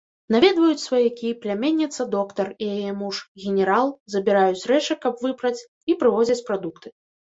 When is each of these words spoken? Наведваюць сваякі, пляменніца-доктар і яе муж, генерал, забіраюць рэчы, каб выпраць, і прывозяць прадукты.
Наведваюць 0.33 0.83
сваякі, 0.85 1.29
пляменніца-доктар 1.43 2.49
і 2.67 2.69
яе 2.77 2.91
муж, 3.01 3.15
генерал, 3.43 3.93
забіраюць 4.15 4.67
рэчы, 4.73 4.93
каб 5.07 5.13
выпраць, 5.27 5.65
і 5.93 5.99
прывозяць 6.01 6.43
прадукты. 6.49 6.87